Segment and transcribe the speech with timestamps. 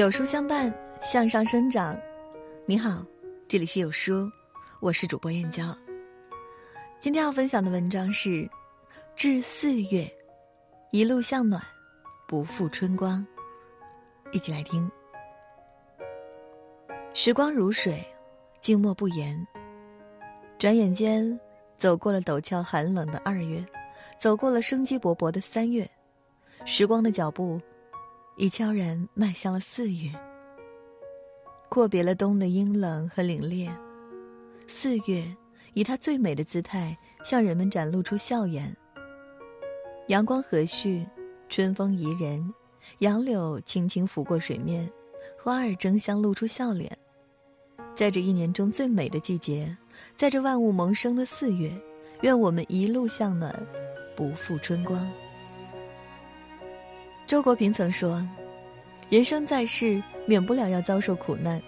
[0.00, 1.94] 有书相伴，向上生长。
[2.64, 3.04] 你好，
[3.46, 4.32] 这里是有书，
[4.80, 5.76] 我是主播燕娇。
[6.98, 8.30] 今天要分享的文章是
[9.14, 10.04] 《至四月》，
[10.90, 11.62] 一路向暖，
[12.26, 13.26] 不负春光。
[14.32, 14.90] 一起来听。
[17.12, 18.02] 时光如水，
[18.58, 19.46] 静默不言。
[20.58, 21.38] 转眼间，
[21.76, 23.62] 走过了陡峭寒冷的二月，
[24.18, 25.86] 走过了生机勃勃的三月，
[26.64, 27.60] 时光的脚步。
[28.40, 30.10] 已悄然迈向了四月，
[31.68, 33.70] 阔别了冬的阴冷和凛冽。
[34.66, 35.22] 四月
[35.74, 38.74] 以它最美的姿态向人们展露出笑颜。
[40.08, 41.06] 阳光和煦，
[41.50, 42.42] 春风宜人，
[43.00, 44.90] 杨柳轻轻拂过水面，
[45.38, 46.90] 花儿争相露出笑脸。
[47.94, 49.76] 在这一年中最美的季节，
[50.16, 51.70] 在这万物萌生的四月，
[52.22, 53.54] 愿我们一路向暖，
[54.16, 55.06] 不负春光。
[57.30, 58.28] 周国平曾说
[59.08, 61.62] ：“人生在世，免不了要遭受苦难，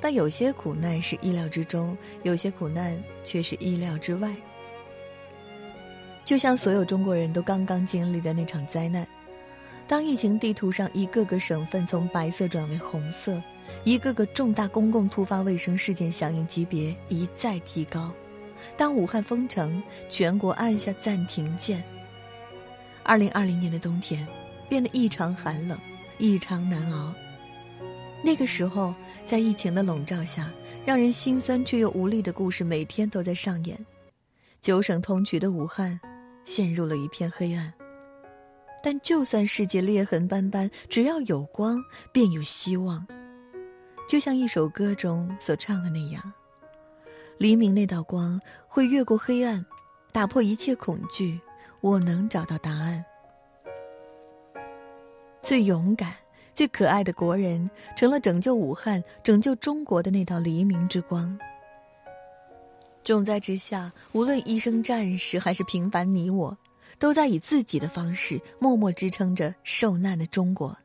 [0.00, 4.34] 但有些苦难是意料之中，有些苦难却是意料之外。
[6.24, 9.06] 就像所有中国人都刚刚经历的那场灾难，
[9.86, 13.38] 当疫情地图上一个个省份从白色转为红色，
[13.84, 18.10] 一个个重大公共突发卫生事件响应级别一再提高，
[18.78, 21.84] 当武汉封城，全国按下暂停键。
[23.02, 24.26] 二零二零年的冬天。”
[24.68, 25.78] 变得异常寒冷，
[26.18, 27.12] 异常难熬。
[28.22, 30.50] 那个时候，在疫情的笼罩下，
[30.84, 33.78] 让人心酸却又无力的故事每天都在上演。
[34.60, 36.00] 九省通衢的武汉，
[36.44, 37.72] 陷入了一片黑暗。
[38.82, 41.80] 但就算世界裂痕斑斑，只要有光，
[42.12, 43.06] 便有希望。
[44.08, 46.22] 就像一首歌中所唱的那样
[47.38, 49.64] ：“黎明那道光会越过黑暗，
[50.12, 51.40] 打破一切恐惧。
[51.80, 53.04] 我能找到答案。”
[55.46, 56.12] 最勇敢、
[56.56, 61.38] 最可爱的国人，成了拯救武汉、拯救中国的那道黎明之光。
[63.04, 66.58] 重灾之下，无论医生、战士还是平凡你我，
[66.98, 70.76] 都在以自己的方式默默支撑着受难的中国。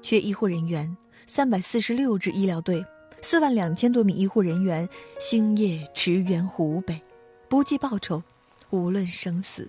[0.00, 0.96] 缺医护人员，
[1.26, 2.86] 三百四十六支医疗队，
[3.20, 7.02] 四万两千多名医护人员星夜驰援湖北，
[7.48, 8.22] 不计报酬，
[8.70, 9.68] 无论生死。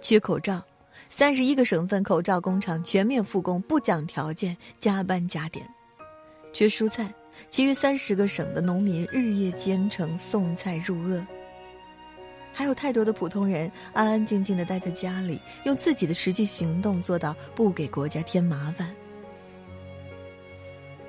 [0.00, 0.62] 缺口罩。
[1.10, 5.66] 三十一个省份口罩工厂全面复工，不讲条件，加班加点。
[6.52, 7.12] 缺蔬菜，
[7.50, 11.24] 其余三十个省的农民日夜兼程送菜入鄂。
[12.52, 18.88] 还有太多的普通人安安静静的待在家里，用自己的实际行动做到不给国家添麻烦。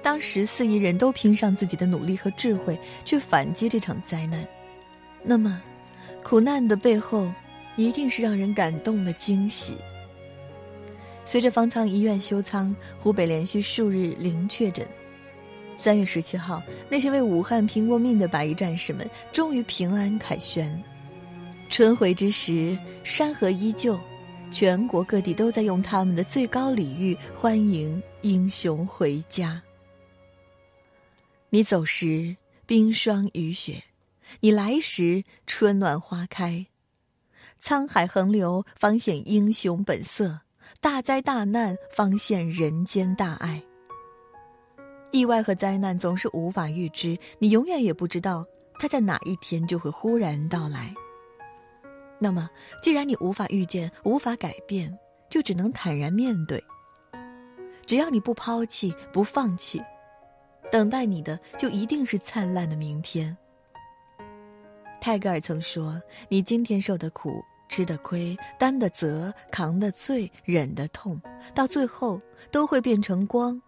[0.02, 4.48] 当十四亿人都拼上自己的努力和智慧去反击这场灾难，
[5.24, 5.62] 那么，
[6.24, 7.28] 苦难的背后。
[7.80, 9.78] 一定是让人感动的惊喜。
[11.26, 14.86] 随着方舱医院休舱，湖北连续数日零确诊。
[15.78, 20.70] 三月十七号，那些为武汉拼过命的白衣战士们终于平安凯旋。
[21.70, 23.98] 春回之时，山河依旧，
[24.52, 29.62] 全国各地都在用他们的最高礼遇欢迎英雄回家。
[31.50, 32.36] 你走时，
[32.66, 33.82] 冰霜雨雪；
[34.42, 36.66] 你来时，春暖花开。
[37.62, 40.40] 沧海横流，方显英雄本色；
[40.80, 43.62] 大灾大难，方现人间大爱。
[45.12, 48.46] 意外和灾难总是无法预知，你永远也不知道
[48.80, 50.94] 它在哪一天就会忽然到来。
[52.20, 52.50] 那么，
[52.82, 54.98] 既然你无法预见、无法改变，
[55.30, 56.64] 就只能坦然面对。
[57.86, 59.82] 只要你不抛弃、不放弃，
[60.72, 63.36] 等待你的就一定是灿烂的明天。
[65.00, 71.22] 泰戈尔曾说：“你今天受的苦。”吃的亏，担的责，扛的罪，忍的痛，
[71.54, 73.62] 到最后都会变成光，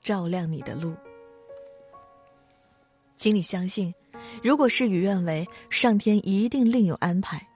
[0.00, 0.94] 照亮你的路。
[3.18, 3.94] 请你相信，
[4.42, 7.46] 如果事与愿违，上天一定另有安排。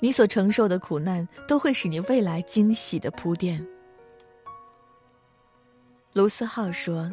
[0.00, 3.64] 你所承受的苦难，都会使你未来惊喜的铺垫。
[6.12, 7.08] 卢思浩说：“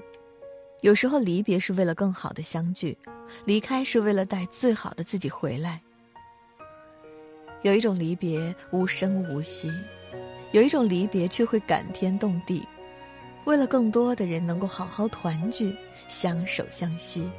[0.84, 2.98] 有时候离别是为了更好的相聚，
[3.46, 5.82] 离开是为了带最好的自己回来。”
[7.64, 9.72] 有一种离别无声无息，
[10.52, 12.62] 有一种离别却会感天动地。
[13.46, 15.74] 为了更多的人能够好好团聚，
[16.10, 17.32] 相守相惜。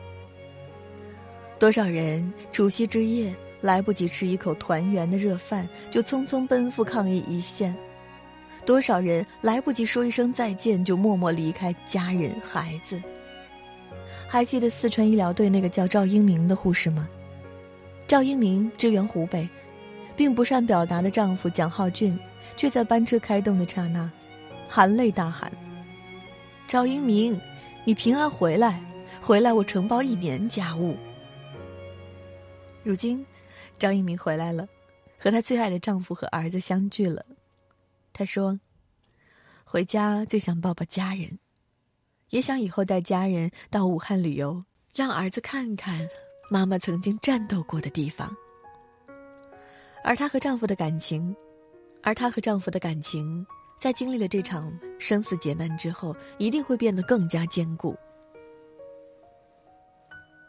[1.58, 7.76] 多少人除夕之夜来不及吃一口团圆的热饭，就匆匆奔赴抗疫一线？
[8.64, 12.98] 多少人来不及说一声再见，就默默离开家人孩子？
[14.28, 17.08] 还记得四川医疗队那个叫赵英明的护士吗？
[18.06, 19.48] 赵英明支援湖北。
[20.16, 22.16] 并不善表达的丈夫蒋浩俊，
[22.56, 24.08] 却在班车开动的刹那，
[24.68, 25.50] 含泪大喊
[26.68, 27.36] ：“赵英明，
[27.84, 28.80] 你平安回来，
[29.20, 30.96] 回来我承包一年家务。”
[32.84, 33.26] 如今，
[33.76, 34.68] 赵英明回来了，
[35.18, 37.26] 和她最爱的丈夫和儿子相聚了。
[38.12, 38.60] 她说
[39.64, 41.40] ：“回家就想抱抱家人，
[42.30, 46.08] 也想以后带家人到武汉旅游，让儿子看看
[46.50, 48.34] 妈妈曾经战斗过的地方。”
[50.02, 51.34] 而她和丈夫的感情，
[52.02, 53.46] 而她和丈夫的感情，
[53.78, 57.96] 在经历了这场生死劫难之后，一定会变得更加坚固。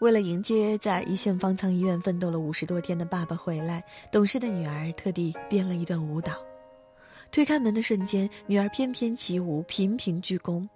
[0.02, 3.82] 为了迎接在一线方舱医院奋斗了五十多天的爸爸回来，
[4.12, 6.34] 懂事的女儿特地编了一段舞蹈。
[7.32, 10.68] 推开门的瞬间，女儿翩翩起舞，频频鞠躬。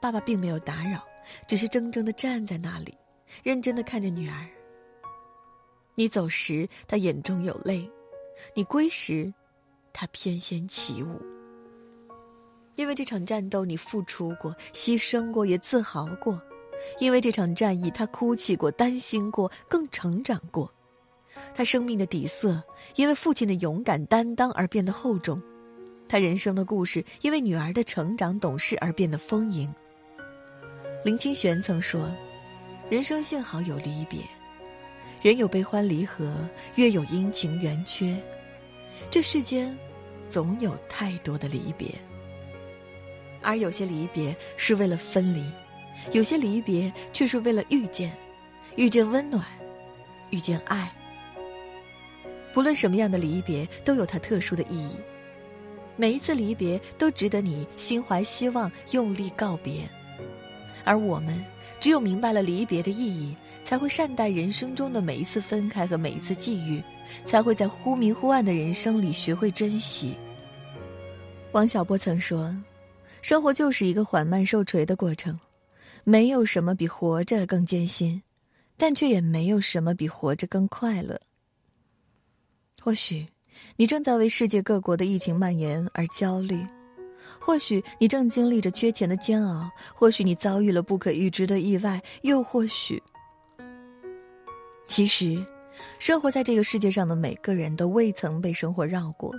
[0.00, 1.04] 爸爸并没有打扰，
[1.46, 2.96] 只是怔怔地站在那里，
[3.42, 4.48] 认真地看着女儿。
[5.94, 7.86] 你走时，他眼中有泪；
[8.54, 9.32] 你归时，
[9.92, 11.20] 他翩跹起舞。
[12.76, 16.40] 因为这场战斗，你付出过，牺牲过，也自豪过。
[16.98, 20.72] 因为这场战役，他哭泣过，担心过，更成长过。
[21.54, 22.62] 他生命的底色，
[22.96, 25.38] 因为父亲的勇敢担当而变得厚重；
[26.08, 29.70] 他人生的故事，因为女儿的成长懂事而变得丰盈。
[31.02, 32.14] 林清玄曾说
[32.90, 34.20] ：“人生幸好有离别，
[35.22, 36.30] 人有悲欢离合，
[36.74, 38.14] 月有阴晴圆缺。
[39.10, 39.74] 这世间，
[40.28, 41.88] 总有太多的离别，
[43.40, 45.44] 而有些离别是为了分离。”
[46.12, 48.10] 有些离别却是为了遇见，
[48.76, 49.44] 遇见温暖，
[50.30, 50.90] 遇见爱。
[52.54, 54.96] 不论什么样的离别，都有它特殊的意义。
[55.96, 59.86] 每一次离别都值得你心怀希望，用力告别。
[60.84, 61.42] 而我们
[61.78, 63.34] 只有明白了离别的意义，
[63.64, 66.82] 才会善待人生中的每一次分开和每一次际遇，
[67.26, 70.16] 才会在忽明忽暗的人生里学会珍惜。
[71.52, 72.54] 王小波曾说
[73.22, 75.38] ：“生活就是一个缓慢受锤的过程。”
[76.02, 78.22] 没有什么比活着更艰辛，
[78.78, 81.20] 但却也没有什么比活着更快乐。
[82.80, 83.26] 或许，
[83.76, 86.56] 你正在为世界各国的疫情蔓延而焦虑；
[87.38, 93.02] 或许，你正经历着缺钱的煎熬；或许，你遭遇了不可预知的意外；又或许，
[94.86, 95.44] 其实，
[95.98, 99.32] 生活在这个世界上的每个人都未曾被生活绕过。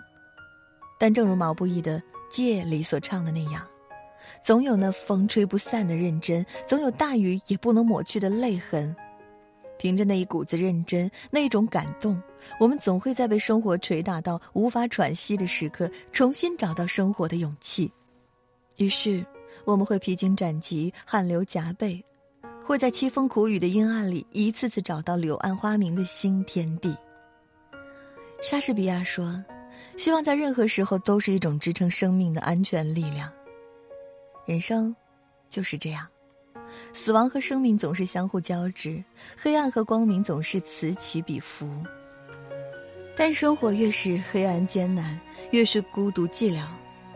[0.99, 1.99] 但正如毛不易的
[2.29, 3.65] 《借》里所唱的那样。
[4.43, 8.95] 总有那风吹不散的认真，总有大雨也不能抹去的泪痕。
[9.81, 12.22] 凭着那一股子认真，那一种感动，
[12.60, 17.92] 我们总会在被生活捶打到无法喘息的时刻，重新找到生活的勇气。
[18.78, 19.25] 于是，
[19.66, 22.00] 我们会披荆斩棘，汗流浃背，
[22.63, 26.95] 会在凄风苦雨的阴暗里，一次次找到柳暗花明的新天地。
[28.39, 29.44] 莎士比亚说
[29.98, 33.27] ：“希望在任何时候都是一种支撑生命的安全力量。”
[34.45, 34.95] 人生，
[35.50, 36.07] 就是这样，
[36.93, 39.03] 死亡和生命总是相互交织，
[39.35, 41.67] 黑暗和光明总是此起彼伏。
[43.15, 45.19] 但生活越是黑暗艰难，
[45.51, 46.63] 越是孤独寂寥，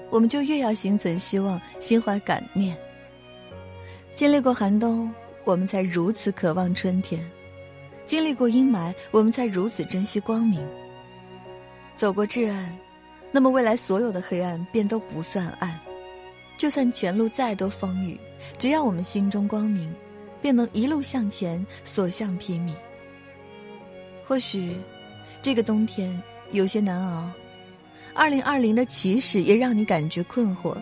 [0.09, 2.77] 我们就越要心存希望，心怀感念。
[4.15, 5.13] 经历过寒冬，
[5.43, 7.19] 我们才如此渴望春天；
[8.05, 10.65] 经历过阴霾，我们才如此珍惜光明。
[11.95, 12.77] 走过至暗，
[13.31, 15.79] 那么未来所有的黑暗便都不算暗。
[16.57, 18.19] 就算前路再多风雨，
[18.57, 19.93] 只要我们心中光明，
[20.41, 22.73] 便能一路向前，所向披靡。
[24.25, 24.77] 或许，
[25.41, 27.29] 这个冬天有些难熬，
[28.13, 30.75] 二零二零的起始也让你感觉困惑。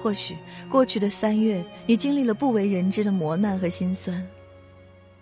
[0.00, 0.36] 或许
[0.68, 4.26] 过去的三月，你经历了不为人知的磨难和心酸，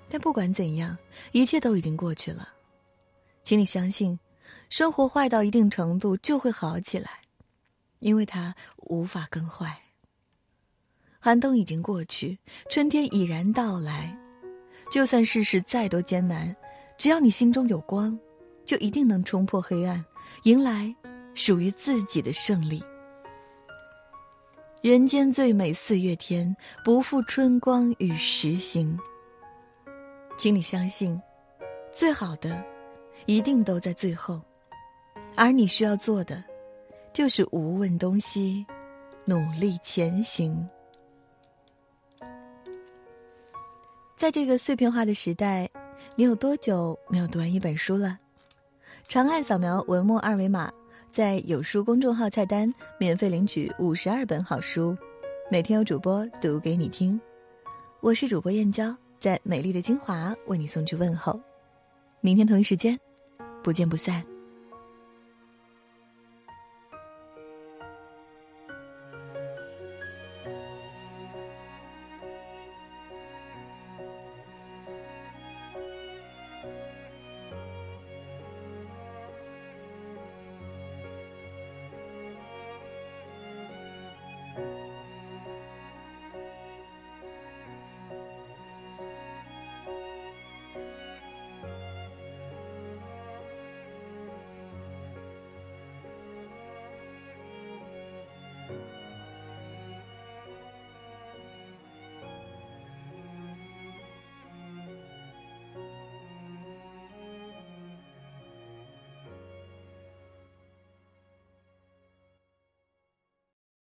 [0.08, 0.96] 但不管怎样，
[1.32, 2.48] 一切都已经过去了。
[3.42, 4.18] 请你相信，
[4.70, 7.10] 生活坏到一定程度就会好起来。
[8.00, 9.80] 因为它无法更坏。
[11.19, 12.38] 寒冬已经过去，
[12.69, 14.19] 春天已然到来。
[14.90, 16.54] 就算世事再多艰难，
[16.99, 18.19] 只要你心中有光，
[18.64, 20.04] 就一定能冲破黑暗，
[20.42, 20.92] 迎来
[21.35, 22.83] 属于自己的胜利。
[24.83, 28.99] 人间最美四月天，不负春光与时行。
[30.38, 31.21] 请你相信，
[31.92, 32.64] 最好的
[33.26, 34.40] 一定都在最后，
[35.37, 36.42] 而你需要做的。
[37.12, 38.64] 就是无问东西，
[39.24, 40.68] 努力前行。
[44.16, 45.68] 在这个碎片化的时代，
[46.14, 48.18] 你有多久没有读完一本书了？
[49.08, 50.70] 长按扫描文末二维码，
[51.10, 54.96] 在有书公众号菜单免费领取五十二本好书，
[55.50, 57.20] 每天有主播读给你听。
[58.00, 61.38] 我是主播燕娇，在美丽的金华为你送去问候。
[62.20, 62.98] 明天同一时间，
[63.62, 64.24] 不见不散。